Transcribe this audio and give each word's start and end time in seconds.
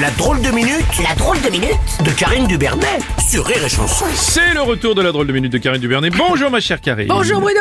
La 0.00 0.10
drôle 0.12 0.40
de 0.40 0.48
minute, 0.50 0.86
la 1.06 1.14
drôle 1.16 1.38
de 1.42 1.50
minute 1.50 1.76
de 2.02 2.10
Karine 2.12 2.46
Dubernet 2.46 2.98
sur 3.28 3.44
Rire 3.44 3.62
et 3.62 3.68
Chanson. 3.68 4.06
C'est 4.14 4.54
le 4.54 4.62
retour 4.62 4.94
de 4.94 5.02
la 5.02 5.12
drôle 5.12 5.26
de 5.26 5.32
minute 5.34 5.52
de 5.52 5.58
Karine 5.58 5.82
Dubernet. 5.82 6.08
Bonjour 6.16 6.50
ma 6.50 6.60
chère 6.60 6.80
Karine. 6.80 7.08
Bonjour 7.08 7.40
Bruno 7.42 7.60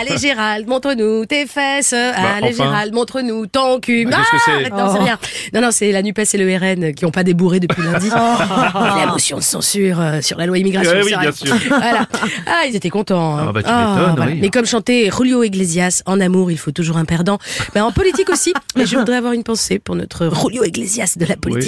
Allez 0.00 0.18
Gérald, 0.18 0.66
montre-nous 0.66 1.26
tes 1.26 1.46
fesses. 1.46 1.92
Allez 1.92 2.48
enfin. 2.48 2.64
Gérald, 2.64 2.92
montre-nous 2.92 3.46
ton 3.46 3.78
cul. 3.78 4.04
Bah, 4.06 4.16
qu'est-ce 4.18 4.30
que 4.60 4.64
c'est 4.64 4.70
Non, 4.70 4.92
c'est 4.92 4.98
rien. 4.98 5.18
Non, 5.54 5.60
non, 5.60 5.68
c'est 5.70 5.92
la 5.92 6.02
NUPES 6.02 6.34
et 6.34 6.38
le 6.38 6.56
RN 6.56 6.92
qui 6.92 7.04
ont 7.06 7.12
pas 7.12 7.22
débourré 7.22 7.60
depuis 7.60 7.82
lundi. 7.82 8.08
La 8.10 9.06
motion 9.06 9.36
de 9.38 9.42
censure 9.42 10.00
euh, 10.00 10.20
sur 10.22 10.38
la 10.38 10.46
loi 10.46 10.58
immigration. 10.58 10.92
Eh 10.96 11.04
oui, 11.04 11.14
bien 11.20 11.32
sûr. 11.32 11.54
Voilà. 11.68 12.06
Ah, 12.46 12.62
ils 12.68 12.74
étaient 12.74 12.90
contents. 12.90 13.38
hein. 13.38 13.46
Ah, 13.48 13.52
bah, 13.52 13.62
tu 13.62 13.68
m'étonnes, 13.70 14.28
oui. 14.34 14.38
Mais 14.42 14.48
comme 14.50 14.66
chantait 14.66 15.08
Julio 15.16 15.44
Iglesias, 15.44 16.02
en 16.06 16.20
amour, 16.20 16.50
il 16.50 16.58
faut 16.58 16.72
toujours 16.72 16.96
un 16.96 17.04
perdant. 17.04 17.38
Ben, 17.74 17.84
en 17.84 17.92
politique 17.92 18.28
aussi. 18.28 18.52
Mais 18.76 18.86
je 18.86 18.96
voudrais 18.96 19.16
avoir 19.16 19.32
une 19.34 19.44
pensée 19.44 19.78
pour 19.78 19.94
notre 19.94 20.30
Julio 20.34 20.64
Iglesias 20.64 21.14
de 21.16 21.24
la 21.26 21.36
politique, 21.36 21.59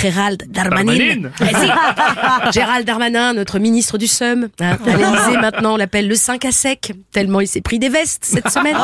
Gérald 0.00 0.44
Darmanin. 0.48 1.30
Gérald 2.52 2.86
Darmanin, 2.86 3.34
notre 3.34 3.58
ministre 3.58 3.98
du 3.98 4.06
SEUM. 4.06 4.48
Hein. 4.60 4.76
À 4.86 4.96
l'Élysée, 4.96 5.38
maintenant, 5.40 5.74
on 5.74 5.76
l'appelle 5.76 6.08
le 6.08 6.14
5 6.14 6.44
à 6.44 6.52
sec, 6.52 6.92
tellement 7.12 7.40
il 7.40 7.46
s'est 7.46 7.60
pris 7.60 7.78
des 7.78 7.88
vestes 7.88 8.24
cette 8.24 8.48
semaine. 8.50 8.76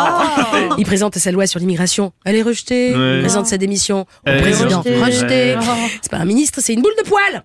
Il 0.78 0.84
présente 0.84 1.16
sa 1.18 1.30
loi 1.32 1.46
sur 1.46 1.60
l'immigration. 1.60 2.12
Elle 2.24 2.36
est 2.36 2.42
rejetée. 2.42 2.94
Ouais. 2.96 3.16
Il 3.16 3.20
présente 3.20 3.46
sa 3.46 3.56
démission 3.58 4.06
au 4.26 4.40
président. 4.40 4.80
rejetée. 4.82 5.02
Rejetée. 5.02 5.56
Ouais. 5.56 5.88
C'est 6.02 6.10
pas 6.10 6.18
un 6.18 6.24
ministre, 6.24 6.60
c'est 6.62 6.74
une 6.74 6.82
boule 6.82 6.92
de 6.98 7.04
poil. 7.08 7.42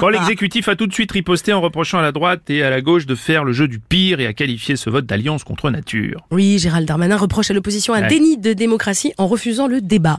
Bon, 0.00 0.08
l'exécutif 0.08 0.68
a 0.68 0.76
tout 0.76 0.86
de 0.86 0.92
suite 0.92 1.12
riposté 1.12 1.52
en 1.52 1.60
reprochant 1.60 1.98
à 1.98 2.02
la 2.02 2.12
droite 2.12 2.48
et 2.50 2.62
à 2.62 2.70
la 2.70 2.80
gauche 2.80 3.06
de 3.06 3.14
faire 3.14 3.44
le 3.44 3.52
jeu 3.52 3.68
du 3.68 3.78
pire 3.78 4.20
et 4.20 4.26
a 4.26 4.32
qualifié 4.32 4.76
ce 4.76 4.90
vote 4.90 5.06
d'alliance 5.06 5.44
contre 5.44 5.70
nature. 5.70 6.26
Oui, 6.30 6.58
Gérald 6.58 6.86
Darmanin 6.86 7.16
reproche 7.16 7.50
à 7.50 7.54
l'opposition 7.54 7.94
un 7.94 8.02
Ouais. 8.02 8.08
déni 8.08 8.36
de 8.36 8.52
démocratie 8.52 9.12
en 9.18 9.26
refusant 9.26 9.66
le 9.68 9.80
débat. 9.80 10.18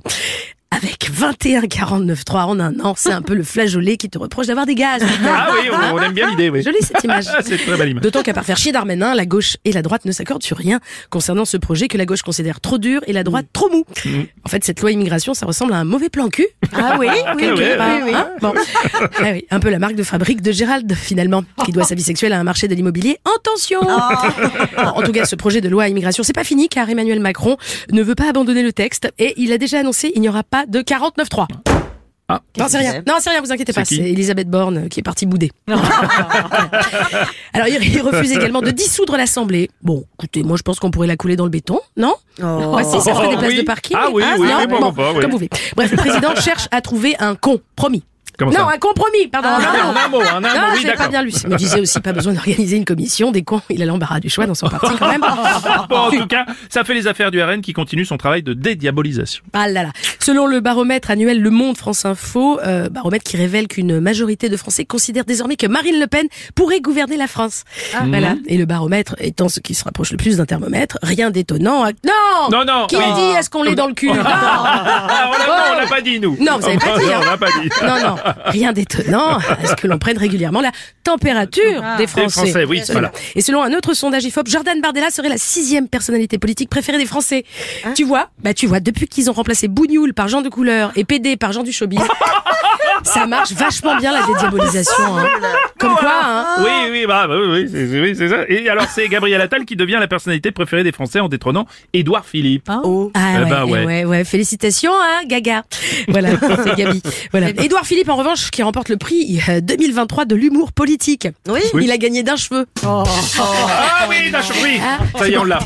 Avec 0.78 1.09
21-49-3 1.11 2.38
en 2.44 2.59
un 2.59 2.80
an, 2.81 2.94
c'est 2.95 3.11
un 3.11 3.23
peu 3.23 3.33
le 3.33 3.42
flageolet 3.42 3.97
qui 3.97 4.09
te 4.09 4.20
reproche 4.20 4.45
d'avoir 4.45 4.67
des 4.67 4.75
gaz. 4.75 5.02
Ah 5.25 5.47
oui, 5.52 5.70
on, 5.72 5.95
on 5.95 6.02
aime 6.03 6.11
bien 6.11 6.30
l'idée, 6.30 6.52
oui. 6.52 6.61
Jolie 6.61 6.78
cette 6.81 7.03
image. 7.03 7.25
C'est 7.44 7.56
une 7.56 7.66
très 7.66 7.78
belle 7.78 7.89
image. 7.89 8.03
D'autant 8.03 8.22
qu'à 8.22 8.33
part 8.33 8.45
faire 8.45 8.58
chier 8.58 8.72
Darmanin, 8.72 9.16
la 9.16 9.25
gauche 9.25 9.58
et 9.66 9.72
la 9.72 9.81
droite 9.81 10.05
ne 10.05 10.11
s'accordent 10.11 10.44
sur 10.44 10.55
rien 10.55 10.80
concernant 11.09 11.45
ce 11.45 11.58
projet 11.58 11.88
que 11.88 11.98
la 11.98 12.05
gauche 12.05 12.22
considère 12.22 12.61
trop 12.61 12.78
dur 12.78 13.02
et 13.08 13.14
la 13.14 13.23
droite 13.23 13.48
trop 13.53 13.72
mou. 13.72 13.86
En 14.45 14.50
fait, 14.50 14.64
cette 14.64 14.80
loi 14.81 14.92
immigration, 14.92 15.33
ça 15.33 15.48
ressemble 15.48 15.73
à 15.73 15.78
un 15.78 15.83
mauvais 15.83 16.09
plan 16.09 16.28
cul. 16.30 16.45
Ah 16.73 16.98
oui, 17.00 17.08
oui, 17.09 17.16
ouais, 17.16 17.52
oui, 17.53 17.59
ouais. 17.59 17.78
oui, 17.80 18.02
oui. 18.05 18.11
Hein 18.14 18.30
bon. 18.39 18.53
Ah 19.20 19.31
oui, 19.31 19.45
un 19.50 19.59
peu 19.59 19.70
la 19.70 19.80
marque 19.80 19.95
de 19.95 20.03
fabrique 20.03 20.42
de 20.44 20.52
Gérald, 20.52 20.94
finalement, 20.94 21.44
qui 21.66 21.72
doit 21.72 21.86
sa 21.86 21.95
vie 21.95 22.03
sexuelle 22.03 22.33
à 22.33 22.39
un 22.39 22.44
marché 22.44 22.67
de 22.67 22.75
l'immobilier 22.75 23.17
en 23.25 23.39
tension. 23.42 23.81
Bon, 23.81 24.83
en 24.83 25.02
tout 25.02 25.11
cas, 25.11 25.25
ce 25.25 25.36
projet 25.36 25.59
de 25.61 25.70
loi 25.70 25.88
immigration, 25.88 26.22
c'est 26.23 26.33
pas 26.33 26.44
fini 26.44 26.70
car 26.70 26.88
Emmanuel 26.88 27.20
Macron 27.20 27.58
ne 27.92 28.03
veut 28.03 28.16
pas 28.16 28.30
abandonner 28.30 28.61
le 28.61 28.73
texte 28.73 29.09
et 29.17 29.33
il 29.38 29.52
a 29.52 29.58
déjà 29.58 29.80
annoncé 29.80 30.11
il 30.14 30.22
n'y 30.22 30.30
aura 30.30 30.44
pas 30.44 30.66
de 30.68 30.80
49.3. 30.82 31.48
Ah. 32.30 32.42
Non, 32.60 32.66
c'est 32.68 32.80
rien. 32.80 33.02
Non, 33.08 33.14
c'est 33.20 33.30
rien, 33.30 33.40
vous 33.42 33.54
inquiétez 33.54 33.72
pas. 33.72 33.86
C'est 33.86 33.96
Elisabeth 33.96 34.50
Borne 34.50 34.78
euh, 34.78 34.88
qui 34.90 35.00
est 35.00 35.04
partie 35.04 35.26
bouder. 35.26 35.50
Alors, 37.54 37.68
il 37.70 38.02
refuse 38.02 38.34
également 38.34 38.62
de 38.62 38.72
dissoudre 38.72 39.16
l'Assemblée. 39.16 39.70
Bon, 39.82 40.04
écoutez, 40.16 40.44
moi, 40.44 40.58
je 40.58 40.64
pense 40.64 40.80
qu'on 40.80 40.92
pourrait 40.92 41.08
la 41.08 41.16
couler 41.16 41.38
dans 41.38 41.45
le 41.45 41.50
béton, 41.50 41.80
non 41.95 42.16
Oh. 42.44 42.76
Ouais, 42.76 42.84
si, 42.84 43.00
ça 43.02 43.14
ferait 43.16 43.30
des 43.30 43.36
Oh, 43.36 43.40
places 43.40 43.52
oui. 43.52 43.58
de 43.58 43.62
parking. 43.64 43.98
Ah 44.00 44.10
oui, 44.12 44.23
oui, 44.38 44.48
non 44.48 44.58
oui, 44.60 44.68
Bon, 44.68 44.92
pas, 44.94 45.14
oui. 45.14 45.22
Comme 45.22 45.32
vous 45.32 45.38
voulez. 45.38 45.50
Bref, 45.76 45.90
le 45.92 45.98
président 45.98 46.36
cherche 46.36 46.68
à 46.72 46.82
trouver 46.82 47.16
un 47.20 47.34
compromis. 47.36 48.04
Comment 48.38 48.52
non, 48.52 48.58
ça 48.68 48.74
un 48.74 48.78
compromis, 48.78 49.28
pardon. 49.32 49.50
Ah, 49.52 49.60
non, 49.60 49.92
non. 49.94 50.00
un 50.00 50.08
mot, 50.10 50.22
en 50.22 50.38
un 50.38 50.42
Non, 50.42 50.48
mot, 50.70 50.76
oui, 50.78 50.86
pas 50.96 51.08
bien 51.08 51.24
lu. 51.24 51.32
Il 51.44 51.50
me 51.50 51.56
disait 51.56 51.80
aussi 51.82 52.00
pas 52.00 52.14
besoin 52.14 52.34
d'organiser 52.34 52.78
une 52.78 52.86
commission. 52.86 53.32
Des 53.32 53.42
cons, 53.44 53.62
il 53.70 53.82
a 53.82 53.86
l'embarras 53.86 54.20
du 54.20 54.30
choix 54.30 54.46
dans 54.46 54.54
son 54.54 54.70
parti 54.70 54.96
quand 55.00 55.08
même. 55.10 55.22
Bon, 55.90 55.96
en 55.98 56.12
tout 56.12 56.28
cas, 56.28 56.45
ça 56.70 56.84
fait 56.84 56.94
les 56.94 57.08
affaires 57.08 57.32
du 57.32 57.42
RN 57.42 57.61
qui 57.61 57.73
continue 57.73 58.06
son 58.06 58.17
travail 58.17 58.44
de 58.44 58.54
dédiabolisation. 58.54 59.44
Ah 59.54 59.67
là 59.67 59.84
là. 59.84 59.89
Selon 60.20 60.45
le 60.45 60.60
baromètre 60.60 61.10
annuel 61.11 61.42
Le 61.42 61.50
Monde 61.50 61.78
France 61.78 62.06
Info, 62.06 62.60
euh, 62.66 62.89
baromètre 62.89 63.23
qui 63.23 63.38
révèle 63.38 63.67
qu'une 63.67 64.00
majorité 64.00 64.50
de 64.50 64.58
Français 64.58 64.86
considèrent 64.86 65.26
désormais 65.26 65.56
que 65.56 65.67
Marine 65.67 66.00
Le 66.00 66.08
Pen 66.08 66.28
pourrait 66.56 66.82
gouverner 66.82 67.17
la 67.17 67.28
France. 67.28 67.64
Voilà. 68.06 68.36
Et 68.48 68.58
le 68.58 68.66
baromètre 68.66 69.16
étant 69.20 69.50
ce 69.50 69.60
qui 69.60 69.73
se 69.73 69.84
rapproche 69.84 70.11
le 70.11 70.17
plus 70.17 70.38
d'un 70.38 70.45
thermomètre, 70.45 70.98
rien 71.02 71.32
d'étonnant. 71.32 71.84
à- 71.84 71.92
Non 72.06 72.50
Non, 72.52 72.66
non, 72.66 72.88
Qui 72.88 72.98
oui. 72.98 73.04
dit 73.16 73.38
est-ce 73.38 73.50
qu'on 73.50 73.64
l'est 73.64 73.76
dans 73.76 73.88
le 73.88 73.94
cul 73.94 74.08
Non 74.08 74.16
Ah, 74.26 75.30
on 75.30 75.76
l'a- 75.76 75.82
l'a 75.82 75.88
pas 75.88 76.02
dit, 76.02 76.20
nous. 76.20 76.38
Non, 76.40 76.58
vous 76.60 76.67
avez 76.67 76.78
pas 76.78 76.98
dit, 77.00 77.06
hein. 77.14 77.20
On 77.22 77.26
l'a 77.26 77.38
pas 77.38 77.48
dit. 77.61 77.70
Non, 77.84 78.00
non, 78.00 78.16
rien 78.45 78.73
d'étonnant 78.73 79.38
à 79.38 79.65
ce 79.67 79.76
que 79.76 79.88
l'on 79.88 79.98
prenne 79.98 80.17
régulièrement 80.17 80.61
la 80.61 80.71
température 81.04 81.83
des 81.98 82.08
Français. 82.08 82.30
Français, 82.48 82.65
oui, 82.65 82.80
Absolument. 82.80 83.10
voilà. 83.10 83.26
Et 83.36 83.42
selon 83.42 83.64
un 83.64 83.73
autre 83.73 83.93
sondage 83.93 84.23
IFOP, 84.26 84.48
Jordan 84.48 84.80
Bardella 84.82 85.10
serait 85.10 85.30
la 85.30 85.38
sixième 85.38 85.88
personnalité 85.88 86.37
politique 86.37 86.70
préférée 86.70 86.98
des 86.98 87.05
Français. 87.05 87.45
Tu 87.95 88.04
vois, 88.04 88.30
bah 88.43 88.54
tu 88.54 88.67
vois, 88.67 88.80
depuis 88.80 89.08
qu'ils 89.08 89.30
ont 89.30 89.33
remplacé 89.33 89.67
Bougnoul 89.67 90.14
par 90.14 90.27
Jean 90.27 90.42
de 90.42 90.49
Couleur 90.49 90.92
et 90.95 91.04
PD 91.04 91.37
par 91.37 91.52
Jean 91.52 91.64
du 91.64 91.71
Showbiz, 91.71 91.99
ça 93.04 93.26
marche 93.27 93.52
vachement 93.54 93.95
bien 93.98 94.11
la 94.11 94.26
dédiabolisation. 94.26 95.17
Hein. 95.17 95.27
Comme 95.80 95.95
quoi, 95.95 96.11
hein. 96.23 96.45
Oui, 96.60 96.86
oui, 96.92 97.05
bah, 97.08 97.27
bah, 97.27 97.36
oui, 97.39 97.48
oui, 97.64 97.70
c'est 97.71 98.02
oui, 98.02 98.15
c'est 98.15 98.30
ça. 98.30 98.37
Et 98.48 98.70
alors, 98.70 98.86
c'est 98.89 99.08
Gabriel 99.08 99.39
Attal 99.42 99.65
qui 99.65 99.75
devient 99.75 99.98
la 99.99 100.08
personnalité 100.08 100.52
préférée 100.52 100.83
des 100.83 100.92
Français 100.92 101.20
en 101.20 101.27
détrônant 101.30 101.65
Édouard 101.93 102.25
Philippe. 102.25 102.70
Oh. 102.83 103.11
Ah 103.14 103.39
Eh 103.39 103.43
ouais, 103.43 103.61
ouais. 103.71 103.86
ouais, 103.86 104.05
ouais, 104.05 104.23
félicitations, 104.23 104.92
hein, 104.93 105.21
Gaga. 105.27 105.64
Voilà, 106.08 106.30
c'est 106.64 106.75
Gabi. 106.75 107.02
Voilà. 107.31 107.49
Édouard 107.49 107.86
Philippe, 107.86 108.09
en 108.09 108.15
revanche, 108.15 108.52
qui 108.52 108.64
remporte 108.64 108.89
le 108.89 108.98
prix 108.98 109.39
euh, 109.49 109.61
2023 109.61 110.25
de 110.25 110.36
l'humour 110.36 110.71
politique. 110.71 111.27
Oui. 111.48 111.61
Il 111.80 111.92
a 111.92 111.98
gagné 111.98 112.23
d'un 112.23 112.36
cheveu. 112.36 112.65
Ah 112.83 113.04
oui, 114.09 114.31
d'accord, 114.31 114.55
oui. 114.64 114.80
Ah, 114.81 114.99
Ça 115.17 115.27
y 115.27 115.33
est, 115.33 115.37
on 115.37 115.43
l'a. 115.43 115.59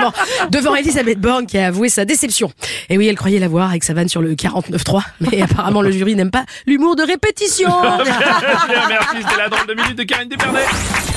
Bon, 0.00 0.12
devant 0.50 0.74
Elisabeth 0.74 1.20
Borne 1.20 1.46
qui 1.46 1.58
a 1.58 1.66
avoué 1.68 1.88
sa 1.88 2.04
déception. 2.04 2.50
Et 2.88 2.98
oui, 2.98 3.06
elle 3.06 3.16
croyait 3.16 3.38
l'avoir 3.38 3.70
avec 3.70 3.84
sa 3.84 3.94
vanne 3.94 4.08
sur 4.08 4.22
le 4.22 4.34
49.3, 4.34 5.02
mais 5.20 5.42
apparemment 5.42 5.82
le 5.82 5.90
jury 5.90 6.14
n'aime 6.14 6.30
pas 6.30 6.44
l'humour 6.66 6.96
de 6.96 7.02
répétition. 7.02 7.70
Merci, 8.88 9.16
c'était 9.18 9.36
la 9.38 9.48
drôle 9.48 9.66
de 9.66 9.74
minute 9.74 9.96
de 9.96 10.02
Karine 10.04 10.25
Dupernet. 10.28 11.15